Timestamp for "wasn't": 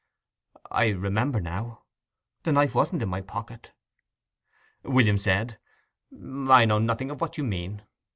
2.73-3.03